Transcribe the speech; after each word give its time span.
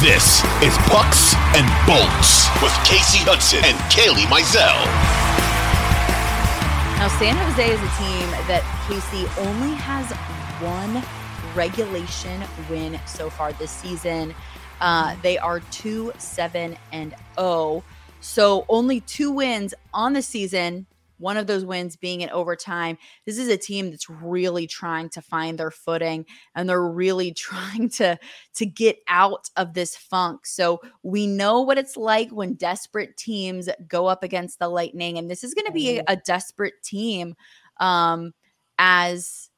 This 0.00 0.42
is 0.62 0.74
Pucks 0.88 1.34
and 1.54 1.68
Bolts 1.84 2.48
with 2.62 2.72
Kasey 2.88 3.20
Hudson 3.20 3.60
and 3.62 3.76
Kailey 3.92 4.24
Mizell. 4.32 4.80
Now, 6.96 7.08
San 7.18 7.36
Jose 7.36 7.68
is 7.68 7.78
a 7.78 7.92
team 8.00 8.30
that 8.48 8.62
Kasey 8.88 9.28
only 9.46 9.74
has 9.74 10.10
one 10.62 11.04
regulation 11.54 12.42
win 12.70 12.98
so 13.06 13.28
far 13.28 13.52
this 13.52 13.70
season. 13.70 14.34
Uh, 14.80 15.16
they 15.20 15.36
are 15.36 15.60
2 15.60 16.14
7 16.16 16.78
and 16.92 17.14
0. 17.38 17.84
So 18.22 18.64
only 18.70 19.00
two 19.00 19.30
wins 19.30 19.74
on 19.92 20.14
the 20.14 20.22
season 20.22 20.86
one 21.20 21.36
of 21.36 21.46
those 21.46 21.64
wins 21.64 21.96
being 21.96 22.22
in 22.22 22.30
overtime. 22.30 22.98
This 23.26 23.38
is 23.38 23.48
a 23.48 23.56
team 23.56 23.90
that's 23.90 24.08
really 24.08 24.66
trying 24.66 25.10
to 25.10 25.22
find 25.22 25.58
their 25.58 25.70
footing 25.70 26.26
and 26.54 26.68
they're 26.68 26.82
really 26.82 27.32
trying 27.34 27.88
to 27.90 28.18
to 28.54 28.66
get 28.66 28.98
out 29.06 29.48
of 29.56 29.74
this 29.74 29.96
funk. 29.96 30.46
So 30.46 30.80
we 31.02 31.26
know 31.26 31.60
what 31.60 31.78
it's 31.78 31.96
like 31.96 32.30
when 32.30 32.54
desperate 32.54 33.16
teams 33.16 33.68
go 33.86 34.06
up 34.06 34.22
against 34.22 34.58
the 34.58 34.68
Lightning 34.68 35.18
and 35.18 35.30
this 35.30 35.44
is 35.44 35.54
going 35.54 35.66
to 35.66 35.72
be 35.72 35.98
a, 35.98 36.04
a, 36.08 36.16
desperate 36.16 36.82
team 36.82 37.34
um 37.78 38.32
as 38.78 39.50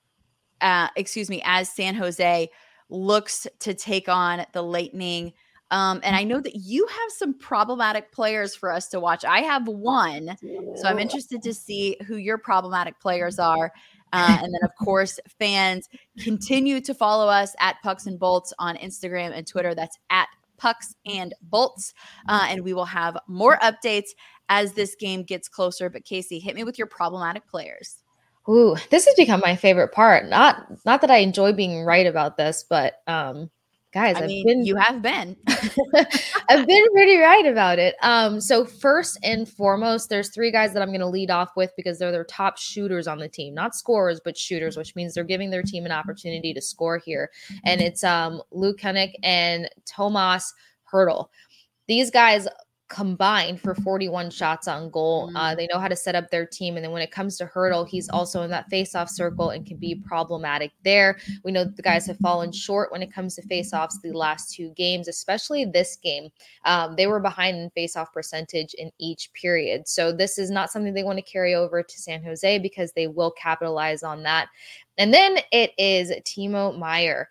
uh 0.60 0.88
excuse 0.96 1.30
me, 1.30 1.42
as 1.44 1.68
San 1.68 1.94
Jose 1.94 2.48
looks 2.88 3.46
to 3.60 3.74
take 3.74 4.08
on 4.08 4.44
the 4.52 4.62
Lightning 4.62 5.32
um, 5.72 6.00
and 6.04 6.14
I 6.14 6.22
know 6.22 6.38
that 6.38 6.54
you 6.54 6.86
have 6.86 7.10
some 7.16 7.32
problematic 7.32 8.12
players 8.12 8.54
for 8.54 8.70
us 8.70 8.88
to 8.88 9.00
watch. 9.00 9.24
I 9.24 9.40
have 9.40 9.66
one, 9.66 10.36
so 10.76 10.86
I'm 10.86 10.98
interested 10.98 11.42
to 11.42 11.54
see 11.54 11.96
who 12.06 12.16
your 12.16 12.36
problematic 12.36 13.00
players 13.00 13.38
are. 13.38 13.72
Uh, 14.12 14.38
and 14.42 14.52
then, 14.54 14.60
of 14.62 14.70
course, 14.76 15.18
fans 15.38 15.88
continue 16.18 16.78
to 16.82 16.92
follow 16.92 17.26
us 17.26 17.54
at 17.58 17.76
Pucks 17.82 18.06
and 18.06 18.18
Bolts 18.18 18.52
on 18.58 18.76
Instagram 18.76 19.32
and 19.34 19.46
Twitter. 19.46 19.74
That's 19.74 19.96
at 20.10 20.28
Pucks 20.58 20.94
and 21.06 21.32
Bolts. 21.40 21.94
Uh, 22.28 22.46
and 22.50 22.62
we 22.62 22.74
will 22.74 22.84
have 22.84 23.16
more 23.26 23.58
updates 23.60 24.10
as 24.50 24.74
this 24.74 24.94
game 24.94 25.22
gets 25.22 25.48
closer. 25.48 25.88
But 25.88 26.04
Kasey, 26.04 26.42
hit 26.42 26.54
me 26.54 26.64
with 26.64 26.76
your 26.76 26.86
problematic 26.86 27.48
players. 27.48 28.02
Ooh, 28.46 28.76
this 28.90 29.06
has 29.06 29.14
become 29.14 29.40
my 29.40 29.56
favorite 29.56 29.92
part. 29.92 30.28
Not 30.28 30.66
not 30.84 31.00
that 31.00 31.10
I 31.10 31.18
enjoy 31.18 31.54
being 31.54 31.84
right 31.84 32.06
about 32.06 32.36
this, 32.36 32.66
but 32.68 32.96
um, 33.06 33.50
guys, 33.92 34.16
I 34.16 34.20
I've 34.20 34.28
mean, 34.28 34.46
been 34.46 34.64
you 34.64 34.76
have 34.76 35.02
been. 35.02 35.36
I've 36.48 36.66
been 36.66 36.86
pretty 36.92 37.18
right 37.18 37.46
about 37.46 37.78
it. 37.78 37.94
Um, 38.02 38.40
so 38.40 38.64
first 38.64 39.18
and 39.22 39.48
foremost, 39.48 40.08
there's 40.08 40.30
three 40.30 40.50
guys 40.50 40.72
that 40.72 40.82
I'm 40.82 40.88
going 40.88 41.00
to 41.00 41.06
lead 41.06 41.30
off 41.30 41.50
with 41.56 41.72
because 41.76 41.98
they're 41.98 42.12
their 42.12 42.24
top 42.24 42.58
shooters 42.58 43.06
on 43.06 43.18
the 43.18 43.28
team, 43.28 43.54
not 43.54 43.74
scorers, 43.74 44.20
but 44.24 44.36
shooters, 44.36 44.76
which 44.76 44.96
means 44.96 45.14
they're 45.14 45.24
giving 45.24 45.50
their 45.50 45.62
team 45.62 45.84
an 45.86 45.92
opportunity 45.92 46.54
to 46.54 46.60
score 46.60 46.98
here. 46.98 47.30
And 47.64 47.80
it's 47.80 48.02
um 48.02 48.42
Luke 48.50 48.78
Kunin 48.80 49.12
and 49.22 49.68
Tomas 49.84 50.52
Hertl. 50.92 51.28
These 51.86 52.10
guys 52.10 52.48
combined 52.92 53.58
for 53.58 53.74
41 53.74 54.28
shots 54.30 54.68
on 54.68 54.90
goal. 54.90 55.32
Uh, 55.34 55.52
mm. 55.52 55.56
they 55.56 55.66
know 55.72 55.78
how 55.78 55.88
to 55.88 55.96
set 55.96 56.14
up 56.14 56.30
their 56.30 56.44
team. 56.44 56.76
And 56.76 56.84
then 56.84 56.92
when 56.92 57.00
it 57.00 57.10
comes 57.10 57.38
to 57.38 57.46
Hertl, 57.46 57.88
he's 57.88 58.10
also 58.10 58.42
in 58.42 58.50
that 58.50 58.68
face-off 58.68 59.08
circle 59.08 59.50
and 59.50 59.64
can 59.66 59.78
be 59.78 59.94
problematic 59.94 60.72
there. 60.84 61.18
We 61.42 61.52
know 61.52 61.64
the 61.64 61.80
guys 61.80 62.06
have 62.06 62.18
fallen 62.18 62.52
short 62.52 62.92
when 62.92 63.02
it 63.02 63.10
comes 63.10 63.34
to 63.36 63.42
face-offs 63.42 63.98
the 64.02 64.12
last 64.12 64.54
two 64.54 64.70
games, 64.76 65.08
especially 65.08 65.64
this 65.64 65.96
game. 65.96 66.28
Um, 66.66 66.94
they 66.94 67.06
were 67.06 67.18
behind 67.18 67.56
in 67.56 67.70
face-off 67.70 68.12
percentage 68.12 68.74
in 68.74 68.92
each 68.98 69.32
period. 69.32 69.88
So 69.88 70.12
this 70.12 70.36
is 70.36 70.50
not 70.50 70.70
something 70.70 70.92
they 70.92 71.02
want 71.02 71.18
to 71.18 71.22
carry 71.22 71.54
over 71.54 71.82
to 71.82 71.98
San 71.98 72.22
Jose 72.22 72.58
because 72.58 72.92
they 72.92 73.06
will 73.06 73.30
capitalize 73.30 74.02
on 74.02 74.22
that. 74.24 74.48
And 74.98 75.14
then 75.14 75.38
it 75.50 75.72
is 75.78 76.12
Timo 76.26 76.78
Meier. 76.78 77.30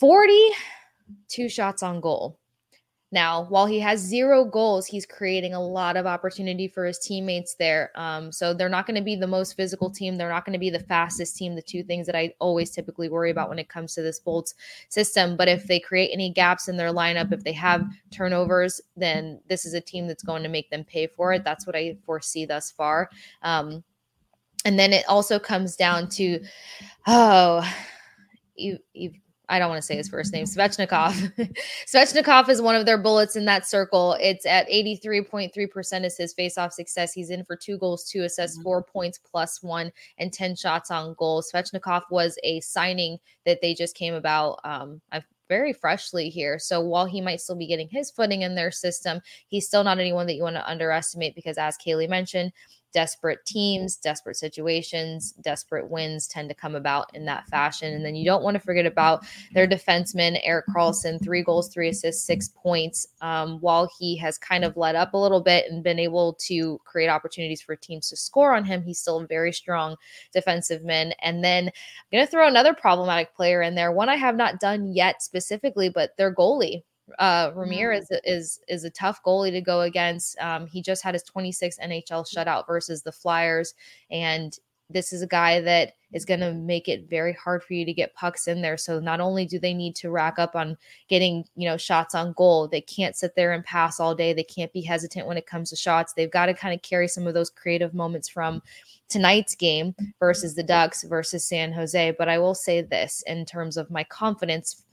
42 0.00 1.48
shots 1.48 1.84
on 1.84 2.00
goal. 2.00 2.39
Now, 3.12 3.46
while 3.48 3.66
he 3.66 3.80
has 3.80 3.98
zero 3.98 4.44
goals, 4.44 4.86
he's 4.86 5.04
creating 5.04 5.52
a 5.52 5.60
lot 5.62 5.96
of 5.96 6.06
opportunity 6.06 6.68
for 6.68 6.86
his 6.86 6.98
teammates 6.98 7.54
there. 7.54 7.90
Um, 7.96 8.30
so 8.30 8.54
they're 8.54 8.68
not 8.68 8.86
going 8.86 8.96
to 8.96 9.02
be 9.02 9.16
the 9.16 9.26
most 9.26 9.56
physical 9.56 9.90
team. 9.90 10.16
They're 10.16 10.28
not 10.28 10.44
going 10.44 10.52
to 10.52 10.60
be 10.60 10.70
the 10.70 10.78
fastest 10.78 11.36
team, 11.36 11.56
the 11.56 11.62
two 11.62 11.82
things 11.82 12.06
that 12.06 12.14
I 12.14 12.32
always 12.38 12.70
typically 12.70 13.08
worry 13.08 13.30
about 13.30 13.48
when 13.48 13.58
it 13.58 13.68
comes 13.68 13.94
to 13.94 14.02
this 14.02 14.20
Bolts 14.20 14.54
system. 14.90 15.36
But 15.36 15.48
if 15.48 15.66
they 15.66 15.80
create 15.80 16.10
any 16.12 16.30
gaps 16.30 16.68
in 16.68 16.76
their 16.76 16.92
lineup, 16.92 17.32
if 17.32 17.42
they 17.42 17.52
have 17.52 17.84
turnovers, 18.12 18.80
then 18.96 19.40
this 19.48 19.64
is 19.64 19.74
a 19.74 19.80
team 19.80 20.06
that's 20.06 20.22
going 20.22 20.44
to 20.44 20.48
make 20.48 20.70
them 20.70 20.84
pay 20.84 21.08
for 21.08 21.32
it. 21.32 21.42
That's 21.42 21.66
what 21.66 21.74
I 21.74 21.96
foresee 22.04 22.44
thus 22.44 22.70
far. 22.70 23.10
Um, 23.42 23.82
and 24.64 24.78
then 24.78 24.92
it 24.92 25.04
also 25.08 25.38
comes 25.38 25.74
down 25.74 26.08
to, 26.10 26.38
oh, 27.08 27.68
you, 28.54 28.78
you've 28.92 29.14
I 29.50 29.58
don't 29.58 29.68
want 29.68 29.78
to 29.78 29.86
say 29.86 29.96
his 29.96 30.08
first 30.08 30.32
name, 30.32 30.46
Svechnikov. 30.46 31.54
Svechnikov 31.86 32.48
is 32.48 32.62
one 32.62 32.76
of 32.76 32.86
their 32.86 32.96
bullets 32.96 33.36
in 33.36 33.44
that 33.46 33.66
circle. 33.66 34.16
It's 34.20 34.46
at 34.46 34.68
83.3% 34.68 36.04
is 36.04 36.16
his 36.16 36.34
faceoff 36.34 36.72
success. 36.72 37.12
He's 37.12 37.30
in 37.30 37.44
for 37.44 37.56
two 37.56 37.76
goals, 37.76 38.08
two 38.08 38.22
assists, 38.22 38.56
mm-hmm. 38.56 38.62
four 38.62 38.82
points 38.82 39.18
plus 39.18 39.62
one, 39.62 39.90
and 40.18 40.32
10 40.32 40.56
shots 40.56 40.90
on 40.90 41.14
goal. 41.18 41.42
Svechnikov 41.42 42.02
was 42.10 42.38
a 42.44 42.60
signing 42.60 43.18
that 43.44 43.60
they 43.60 43.74
just 43.74 43.96
came 43.96 44.14
about. 44.14 44.60
Um, 44.64 45.00
I've 45.10 45.24
very 45.50 45.72
freshly 45.72 46.30
here. 46.30 46.60
So 46.60 46.80
while 46.80 47.06
he 47.06 47.20
might 47.20 47.40
still 47.40 47.56
be 47.56 47.66
getting 47.66 47.88
his 47.88 48.10
footing 48.10 48.42
in 48.42 48.54
their 48.54 48.70
system, 48.70 49.20
he's 49.48 49.66
still 49.66 49.82
not 49.82 49.98
anyone 49.98 50.28
that 50.28 50.36
you 50.36 50.44
want 50.44 50.54
to 50.54 50.70
underestimate 50.70 51.34
because, 51.34 51.58
as 51.58 51.76
Kailey 51.76 52.08
mentioned, 52.08 52.52
desperate 52.92 53.44
teams, 53.46 53.96
desperate 53.96 54.36
situations, 54.36 55.32
desperate 55.42 55.90
wins 55.90 56.26
tend 56.26 56.48
to 56.48 56.54
come 56.54 56.74
about 56.74 57.14
in 57.14 57.24
that 57.24 57.46
fashion. 57.48 57.94
And 57.94 58.04
then 58.04 58.14
you 58.14 58.24
don't 58.24 58.42
want 58.42 58.54
to 58.54 58.60
forget 58.60 58.86
about 58.86 59.24
their 59.52 59.66
defenseman, 59.66 60.40
Erik 60.42 60.66
Karlsson, 60.68 61.22
three 61.22 61.42
goals, 61.42 61.68
three 61.68 61.88
assists, 61.88 62.24
six 62.24 62.48
points. 62.48 63.06
Um, 63.20 63.60
while 63.60 63.88
he 63.98 64.16
has 64.18 64.38
kind 64.38 64.64
of 64.64 64.76
let 64.76 64.94
up 64.94 65.14
a 65.14 65.18
little 65.18 65.40
bit 65.40 65.70
and 65.70 65.82
been 65.82 65.98
able 65.98 66.34
to 66.46 66.80
create 66.84 67.08
opportunities 67.08 67.62
for 67.62 67.76
teams 67.76 68.08
to 68.10 68.16
score 68.16 68.54
on 68.54 68.64
him, 68.64 68.82
he's 68.82 68.98
still 68.98 69.20
a 69.20 69.26
very 69.26 69.52
strong 69.52 69.96
defensive 70.32 70.84
man. 70.84 71.12
And 71.22 71.44
then 71.44 71.66
I'm 71.66 71.72
going 72.12 72.26
to 72.26 72.30
throw 72.30 72.48
another 72.48 72.74
problematic 72.74 73.34
player 73.34 73.62
in 73.62 73.74
there, 73.74 73.92
one 73.92 74.08
I 74.08 74.16
have 74.16 74.36
not 74.36 74.60
done 74.60 74.92
yet 74.92 75.22
specifically, 75.22 75.88
but 75.88 76.16
their 76.16 76.34
goalie, 76.34 76.82
uh, 77.18 77.50
Ramirez 77.54 78.08
mm. 78.10 78.18
is 78.24 78.60
is 78.68 78.84
a 78.84 78.90
tough 78.90 79.22
goalie 79.24 79.50
to 79.52 79.60
go 79.60 79.82
against. 79.82 80.38
Um, 80.38 80.66
he 80.66 80.82
just 80.82 81.02
had 81.02 81.14
his 81.14 81.24
26th 81.24 81.78
NHL 81.80 82.26
shutout 82.26 82.66
versus 82.66 83.02
the 83.02 83.12
Flyers, 83.12 83.74
and 84.10 84.58
this 84.92 85.12
is 85.12 85.22
a 85.22 85.26
guy 85.26 85.60
that 85.60 85.94
is 86.12 86.24
going 86.24 86.40
to 86.40 86.52
make 86.52 86.88
it 86.88 87.08
very 87.08 87.32
hard 87.32 87.62
for 87.62 87.74
you 87.74 87.84
to 87.84 87.92
get 87.92 88.14
pucks 88.14 88.48
in 88.48 88.60
there. 88.60 88.76
So 88.76 88.98
not 88.98 89.20
only 89.20 89.46
do 89.46 89.58
they 89.58 89.72
need 89.72 89.94
to 89.96 90.10
rack 90.10 90.38
up 90.38 90.56
on 90.56 90.76
getting, 91.08 91.44
you 91.54 91.68
know, 91.68 91.76
shots 91.76 92.14
on 92.14 92.32
goal, 92.32 92.66
they 92.66 92.80
can't 92.80 93.16
sit 93.16 93.36
there 93.36 93.52
and 93.52 93.64
pass 93.64 94.00
all 94.00 94.14
day. 94.14 94.32
They 94.32 94.42
can't 94.42 94.72
be 94.72 94.80
hesitant 94.82 95.26
when 95.26 95.36
it 95.36 95.46
comes 95.46 95.70
to 95.70 95.76
shots. 95.76 96.12
They've 96.12 96.30
got 96.30 96.46
to 96.46 96.54
kind 96.54 96.74
of 96.74 96.82
carry 96.82 97.06
some 97.06 97.26
of 97.26 97.34
those 97.34 97.50
creative 97.50 97.94
moments 97.94 98.28
from 98.28 98.62
tonight's 99.08 99.54
game 99.54 99.94
versus 100.18 100.54
the 100.54 100.62
Ducks 100.62 101.04
versus 101.04 101.46
San 101.46 101.72
Jose. 101.72 102.14
But 102.18 102.28
I 102.28 102.38
will 102.38 102.54
say 102.54 102.82
this 102.82 103.22
in 103.26 103.46
terms 103.46 103.76
of 103.76 103.90
my 103.90 104.04
confidence 104.04 104.84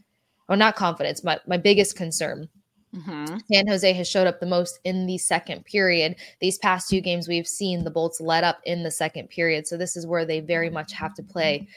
or 0.50 0.56
not 0.56 0.76
confidence, 0.76 1.24
my, 1.24 1.40
my 1.48 1.58
biggest 1.58 1.96
concern. 1.96 2.50
Mm-hmm. 2.96 3.38
San 3.52 3.68
Jose 3.68 3.94
has 3.94 4.08
showed 4.08 4.28
up 4.28 4.40
the 4.40 4.46
most 4.46 4.80
in 4.84 5.06
the 5.06 5.18
second 5.18 5.66
period. 5.66 6.16
These 6.40 6.58
past 6.58 6.90
two 6.90 7.02
games, 7.02 7.28
we've 7.28 7.48
seen 7.48 7.84
the 7.84 7.92
Bolts 7.92 8.22
let 8.22 8.44
up 8.44 8.60
in 8.64 8.84
the 8.84 8.92
second 8.92 9.30
period. 9.30 9.68
So 9.68 9.78
this 9.78 9.98
is 9.98 10.08
where 10.08 10.26
they 10.26 10.40
very 10.40 10.70
much 10.70 10.94
have 10.94 11.14
to 11.16 11.24
play 11.24 11.68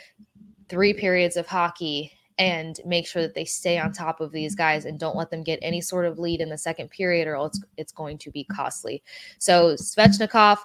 three 0.68 0.94
periods 0.94 1.36
of 1.36 1.46
hockey 1.46 2.12
and 2.38 2.80
make 2.86 3.06
sure 3.06 3.20
that 3.20 3.34
they 3.34 3.44
stay 3.44 3.78
on 3.78 3.92
top 3.92 4.20
of 4.20 4.32
these 4.32 4.54
guys 4.54 4.86
and 4.86 4.98
don't 4.98 5.16
let 5.16 5.30
them 5.30 5.42
get 5.42 5.58
any 5.60 5.80
sort 5.80 6.06
of 6.06 6.18
lead 6.18 6.40
in 6.40 6.48
the 6.48 6.56
second 6.56 6.88
period 6.90 7.28
or 7.28 7.34
else 7.34 7.62
it's 7.76 7.92
going 7.92 8.16
to 8.16 8.30
be 8.30 8.44
costly. 8.44 9.02
So 9.38 9.74
Svechnikov, 9.74 10.56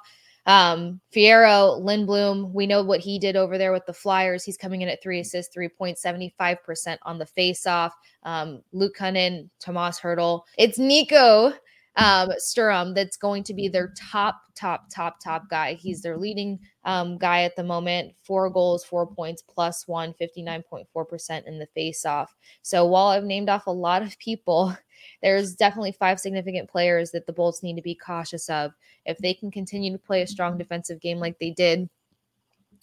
Um, 0.45 1.01
Ferraro, 1.11 1.79
Lindblom, 1.81 2.51
we 2.51 2.67
know 2.67 2.83
what 2.83 2.99
he 2.99 3.17
did 3.17 3.35
over 3.35 3.57
there 3.57 3.71
with 3.71 3.85
the 3.85 3.93
Flyers. 3.93 4.43
He's 4.43 4.57
coming 4.57 4.81
in 4.81 4.89
at 4.89 5.01
three 5.01 5.19
assists, 5.19 5.55
3.75% 5.55 6.97
on 7.03 7.17
the 7.17 7.25
faceoff. 7.25 7.91
Um, 8.23 8.61
Luke 8.71 8.95
Kunin, 8.97 9.49
Tomas 9.59 9.99
Hertl. 9.99 10.41
It's 10.57 10.77
Nico 10.77 11.53
um, 11.97 12.29
Sturm 12.37 12.93
that's 12.93 13.17
going 13.17 13.43
to 13.43 13.53
be 13.53 13.67
their 13.67 13.93
top, 13.97 14.41
top, 14.55 14.89
top, 14.93 15.19
top 15.23 15.49
guy. 15.49 15.73
He's 15.73 16.01
their 16.01 16.17
leading 16.17 16.59
um, 16.83 17.17
guy 17.17 17.43
at 17.43 17.55
the 17.55 17.63
moment. 17.63 18.13
Four 18.23 18.49
goals, 18.49 18.83
four 18.83 19.07
points, 19.07 19.41
plus 19.41 19.87
one, 19.87 20.13
59.4% 20.19 21.47
in 21.47 21.59
the 21.59 21.67
faceoff. 21.77 22.27
So 22.61 22.85
while 22.85 23.07
I've 23.07 23.23
named 23.23 23.49
off 23.49 23.67
a 23.67 23.71
lot 23.71 24.01
of 24.01 24.17
people, 24.19 24.75
there's 25.21 25.55
definitely 25.55 25.93
five 25.93 26.19
significant 26.19 26.69
players 26.69 27.11
that 27.11 27.25
the 27.25 27.33
Bolts 27.33 27.63
need 27.63 27.75
to 27.75 27.81
be 27.81 27.95
cautious 27.95 28.49
of. 28.49 28.73
If 29.05 29.17
they 29.19 29.33
can 29.33 29.51
continue 29.51 29.91
to 29.91 29.99
play 29.99 30.21
a 30.21 30.27
strong 30.27 30.57
defensive 30.57 30.99
game 30.99 31.19
like 31.19 31.39
they 31.39 31.51
did, 31.51 31.89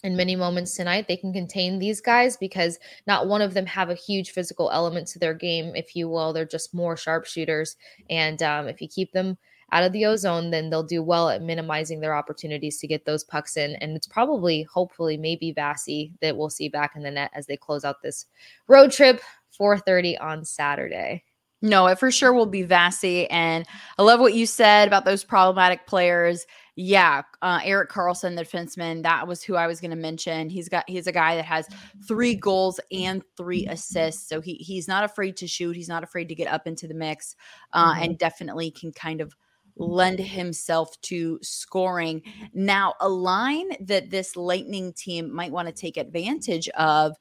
in 0.03 0.15
many 0.17 0.35
moments 0.35 0.75
tonight 0.75 1.07
they 1.07 1.17
can 1.17 1.33
contain 1.33 1.79
these 1.79 2.01
guys 2.01 2.37
because 2.37 2.77
not 3.07 3.27
one 3.27 3.41
of 3.41 3.53
them 3.53 3.65
have 3.65 3.89
a 3.89 3.95
huge 3.95 4.31
physical 4.31 4.69
element 4.71 5.07
to 5.07 5.19
their 5.19 5.33
game. 5.33 5.73
If 5.75 5.95
you 5.95 6.09
will 6.09 6.33
they're 6.33 6.45
just 6.45 6.73
more 6.73 6.95
sharpshooters. 6.95 7.77
And 8.09 8.41
um, 8.43 8.67
if 8.67 8.81
you 8.81 8.87
keep 8.87 9.11
them 9.13 9.37
out 9.71 9.83
of 9.83 9.93
the 9.93 10.05
ozone 10.05 10.51
then 10.51 10.69
they'll 10.69 10.83
do 10.83 11.01
well 11.01 11.29
at 11.29 11.41
minimizing 11.41 11.99
their 11.99 12.15
opportunities 12.15 12.79
to 12.79 12.87
get 12.87 13.05
those 13.05 13.23
pucks 13.23 13.57
in. 13.57 13.75
And 13.77 13.95
it's 13.95 14.07
probably 14.07 14.63
hopefully 14.63 15.17
maybe 15.17 15.53
Vasi 15.53 16.11
that 16.21 16.35
we'll 16.35 16.49
see 16.49 16.69
back 16.69 16.95
in 16.95 17.03
the 17.03 17.11
net 17.11 17.31
as 17.33 17.47
they 17.47 17.57
close 17.57 17.85
out 17.85 18.01
this 18.01 18.25
road 18.67 18.91
trip 18.91 19.21
4:30 19.57 20.19
on 20.19 20.43
Saturday 20.43 21.23
no, 21.63 21.87
it 21.87 21.97
for 21.97 22.11
sure 22.11 22.33
will 22.33 22.45
be 22.45 22.63
Vasi. 22.63 23.25
And 23.31 23.65
I 23.97 24.03
love 24.03 24.19
what 24.19 24.35
you 24.35 24.45
said 24.45 24.87
about 24.87 25.05
those 25.05 25.23
problematic 25.23 25.87
players 25.87 26.45
yeah, 26.75 27.21
uh, 27.43 27.59
Erik 27.63 27.91
Karlsson, 27.91 28.35
the 28.35 28.43
defenseman, 28.43 29.03
that 29.03 29.27
was 29.27 29.43
who 29.43 29.55
I 29.55 29.67
was 29.67 29.79
going 29.79 29.91
to 29.91 29.97
mention. 29.97 30.49
He's 30.49 30.69
got 30.69 30.85
he's 30.87 31.05
a 31.05 31.11
guy 31.11 31.35
that 31.35 31.45
has 31.45 31.67
three 32.07 32.33
goals 32.33 32.79
and 32.91 33.23
three 33.37 33.67
assists, 33.67 34.27
so 34.27 34.41
he 34.41 34.55
he's 34.55 34.87
not 34.87 35.03
afraid 35.03 35.37
to 35.37 35.47
shoot. 35.47 35.75
He's 35.75 35.87
not 35.87 36.03
afraid 36.03 36.29
to 36.29 36.35
get 36.35 36.47
up 36.47 36.65
into 36.65 36.87
the 36.87 36.95
mix, 36.95 37.35
uh, 37.73 37.93
mm-hmm. 37.93 38.03
and 38.03 38.17
definitely 38.17 38.71
can 38.71 38.91
kind 38.91 39.21
of 39.21 39.35
lend 39.75 40.19
himself 40.19 40.99
to 41.01 41.37
scoring. 41.43 42.23
Now, 42.53 42.95
a 42.99 43.09
line 43.09 43.69
that 43.81 44.09
this 44.09 44.35
Lightning 44.35 44.93
team 44.93 45.33
might 45.33 45.51
want 45.51 45.67
to 45.67 45.73
take 45.73 45.97
advantage 45.97 46.69
of 46.69 47.15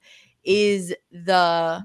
is 0.45 0.95
the 1.11 1.83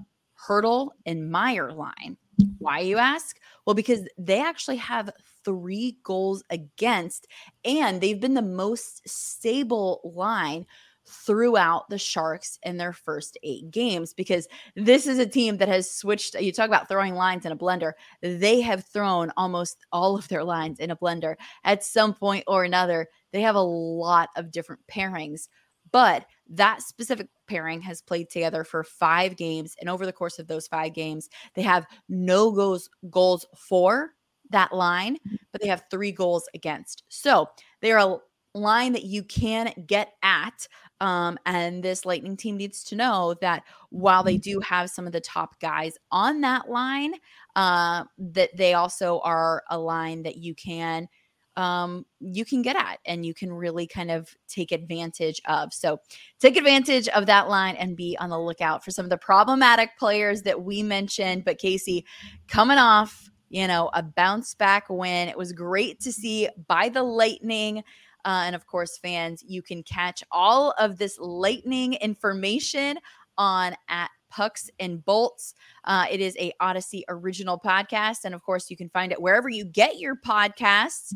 Hertl 0.47 0.91
and 1.05 1.29
Meier 1.29 1.71
line. 1.71 2.17
Why 2.59 2.79
you 2.79 2.97
ask? 2.97 3.39
Well, 3.65 3.73
because 3.73 4.07
they 4.17 4.41
actually 4.41 4.77
have 4.77 5.09
three 5.43 5.97
goals 6.03 6.43
against, 6.49 7.27
and 7.65 7.99
they've 7.99 8.19
been 8.19 8.33
the 8.33 8.41
most 8.41 9.07
stable 9.07 10.01
line 10.03 10.65
throughout 11.07 11.89
the 11.89 11.97
Sharks 11.97 12.59
in 12.63 12.75
their 12.77 12.91
first 12.91 13.37
eight 13.41 13.71
games 13.71 14.13
because 14.13 14.47
this 14.75 15.07
is 15.07 15.19
a 15.19 15.25
team 15.25 15.57
that 15.57 15.69
has 15.69 15.89
switched. 15.89 16.35
You 16.35 16.51
talk 16.51 16.67
about 16.67 16.89
throwing 16.89 17.15
lines 17.15 17.45
in 17.45 17.53
a 17.53 17.57
blender. 17.57 17.93
They 18.21 18.59
have 18.61 18.85
thrown 18.85 19.31
almost 19.37 19.85
all 19.91 20.17
of 20.17 20.27
their 20.27 20.43
lines 20.43 20.79
in 20.79 20.91
a 20.91 20.97
blender 20.97 21.35
at 21.63 21.83
some 21.83 22.13
point 22.13 22.43
or 22.45 22.65
another. 22.65 23.07
They 23.31 23.41
have 23.41 23.55
a 23.55 23.61
lot 23.61 24.29
of 24.35 24.51
different 24.51 24.81
pairings, 24.91 25.47
but 25.91 26.25
that 26.49 26.81
specific 26.81 27.27
pairing 27.47 27.81
has 27.81 28.01
played 28.01 28.29
together 28.29 28.63
for 28.63 28.83
five 28.83 29.35
games. 29.35 29.75
And 29.79 29.89
over 29.89 30.05
the 30.05 30.13
course 30.13 30.39
of 30.39 30.47
those 30.47 30.67
five 30.67 30.93
games, 30.93 31.29
they 31.53 31.61
have 31.61 31.85
no 32.09 32.51
goals, 32.51 32.89
goals 33.09 33.45
for 33.55 34.11
that 34.49 34.73
line, 34.73 35.17
but 35.51 35.61
they 35.61 35.67
have 35.67 35.83
three 35.91 36.11
goals 36.11 36.47
against. 36.53 37.03
So 37.09 37.49
they're 37.81 37.97
a 37.97 38.17
line 38.53 38.93
that 38.93 39.03
you 39.03 39.23
can 39.23 39.73
get 39.85 40.13
at. 40.23 40.67
Um, 40.99 41.37
and 41.45 41.83
this 41.83 42.05
Lightning 42.05 42.37
team 42.37 42.57
needs 42.57 42.83
to 42.85 42.95
know 42.95 43.35
that 43.41 43.63
while 43.89 44.23
they 44.23 44.37
do 44.37 44.59
have 44.61 44.89
some 44.89 45.05
of 45.05 45.13
the 45.13 45.21
top 45.21 45.59
guys 45.59 45.97
on 46.11 46.41
that 46.41 46.69
line, 46.69 47.13
uh, 47.55 48.05
that 48.17 48.55
they 48.57 48.73
also 48.73 49.19
are 49.19 49.63
a 49.69 49.77
line 49.77 50.23
that 50.23 50.37
you 50.37 50.55
can 50.55 51.07
um, 51.57 52.05
you 52.19 52.45
can 52.45 52.61
get 52.61 52.77
at 52.77 52.99
and 53.05 53.25
you 53.25 53.33
can 53.33 53.51
really 53.51 53.87
kind 53.87 54.11
of 54.11 54.33
take 54.47 54.71
advantage 54.71 55.41
of. 55.45 55.73
So 55.73 55.99
take 56.39 56.55
advantage 56.55 57.09
of 57.09 57.25
that 57.25 57.49
line 57.49 57.75
and 57.75 57.97
be 57.97 58.15
on 58.19 58.29
the 58.29 58.39
lookout 58.39 58.85
for 58.85 58.91
some 58.91 59.05
of 59.05 59.09
the 59.09 59.17
problematic 59.17 59.97
players 59.97 60.43
that 60.43 60.63
we 60.63 60.83
mentioned. 60.83 61.43
But 61.43 61.59
Kasey, 61.59 62.03
coming 62.47 62.77
off 62.77 63.29
you 63.49 63.67
know, 63.67 63.89
a 63.93 64.03
bounce 64.03 64.53
back 64.55 64.87
win. 64.89 65.29
It 65.29 65.37
was 65.37 65.53
great 65.53 65.99
to 66.01 66.11
see 66.11 66.49
by 66.67 66.89
the 66.89 67.03
Lightning. 67.03 67.79
Uh, 68.25 68.43
and 68.45 68.55
of 68.55 68.67
course, 68.67 68.97
fans, 68.97 69.43
you 69.47 69.61
can 69.61 69.83
catch 69.83 70.23
all 70.31 70.73
of 70.79 70.97
this 70.97 71.17
lightning 71.17 71.93
information 71.93 72.97
on 73.37 73.73
at 73.87 74.09
Pucks 74.29 74.69
and 74.79 75.03
Bolts. 75.03 75.53
Uh, 75.83 76.05
it 76.09 76.21
is 76.21 76.35
a 76.37 76.53
Audacy 76.61 77.03
original 77.09 77.59
podcast, 77.59 78.19
and 78.25 78.33
of 78.33 78.43
course, 78.43 78.69
you 78.69 78.77
can 78.77 78.89
find 78.89 79.11
it 79.11 79.21
wherever 79.21 79.49
you 79.49 79.65
get 79.65 79.99
your 79.99 80.15
podcasts. 80.15 81.13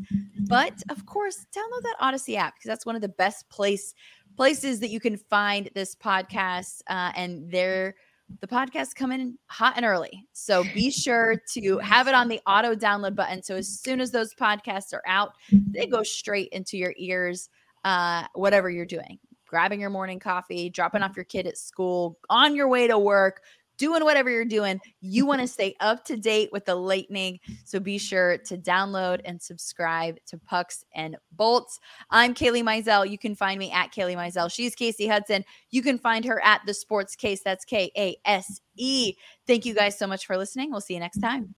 But 0.48 0.82
of 0.90 1.06
course, 1.06 1.46
download 1.56 1.84
that 1.84 1.96
Audacy 2.02 2.36
app 2.36 2.56
because 2.56 2.68
that's 2.68 2.86
one 2.86 2.96
of 2.96 3.02
the 3.02 3.10
best 3.10 3.50
place 3.50 3.94
places 4.36 4.80
that 4.80 4.90
you 4.90 5.00
can 5.00 5.18
find 5.18 5.70
this 5.76 5.96
podcast. 5.96 6.82
Uh, 6.88 7.12
and 7.16 7.52
there 7.52 7.96
the 8.40 8.48
podcasts 8.48 8.96
come 8.96 9.12
in 9.12 9.38
hot 9.48 9.74
and 9.76 9.86
early. 9.86 10.28
So 10.32 10.64
be 10.74 10.90
sure 10.90 11.42
to 11.54 11.80
have 11.80 12.08
it 12.08 12.16
on 12.16 12.28
the 12.28 12.40
auto 12.48 12.76
download 12.76 13.16
button. 13.16 13.44
So 13.44 13.56
as 13.56 13.68
soon 13.68 14.00
as 14.00 14.12
those 14.12 14.34
podcasts 14.34 14.94
are 14.94 15.04
out, 15.06 15.34
they 15.52 15.86
go 15.86 16.04
straight 16.04 16.50
into 16.50 16.78
your 16.78 16.94
ears, 16.98 17.50
uh, 17.84 18.26
whatever 18.34 18.70
you're 18.70 18.86
doing. 18.86 19.20
Grabbing 19.52 19.82
your 19.82 19.90
morning 19.90 20.18
coffee, 20.18 20.70
dropping 20.70 21.02
mm-hmm. 21.02 21.12
off 21.12 21.18
your 21.18 21.26
kid 21.26 21.46
at 21.46 21.58
school, 21.58 22.18
on 22.30 22.56
your 22.56 22.70
way 22.70 22.88
to 22.88 22.98
work, 22.98 23.42
doing 23.78 24.06
whatever 24.06 24.30
you're 24.30 24.46
doing, 24.46 24.80
you 25.02 25.26
want 25.26 25.40
to 25.40 25.44
mm-hmm. 25.44 25.52
stay 25.52 25.76
up 25.80 26.06
to 26.06 26.16
date 26.16 26.50
with 26.54 26.64
the 26.64 26.76
lightning. 26.76 27.40
So 27.66 27.80
be 27.80 27.98
sure 27.98 28.38
to 28.38 28.58
download 28.58 29.20
and 29.26 29.42
subscribe 29.42 30.20
to 30.28 30.38
Pucks 30.38 30.86
and 30.94 31.18
Bolts. 31.34 31.80
I'm 32.12 32.34
Kailey 32.34 32.64
Mizell. 32.64 33.10
You 33.10 33.18
can 33.18 33.36
find 33.36 33.60
me 33.60 33.72
at 33.72 33.92
Kailey 33.92 34.16
Mizell. 34.16 34.50
She's 34.50 34.74
Kasey 34.74 35.10
Hudson. 35.10 35.44
You 35.72 35.82
can 35.82 35.98
find 35.98 36.24
her 36.26 36.40
at 36.46 36.62
the 36.66 36.74
Sports 36.74 37.16
Case. 37.16 37.42
That's 37.44 37.66
K 37.66 37.92
A 37.98 38.16
S 38.24 38.62
E. 38.78 39.16
Thank 39.48 39.66
you 39.66 39.74
guys 39.74 39.98
so 39.98 40.08
much 40.08 40.28
for 40.28 40.38
listening. 40.38 40.72
We'll 40.72 40.80
see 40.80 40.94
you 40.94 41.00
next 41.02 41.20
time. 41.20 41.50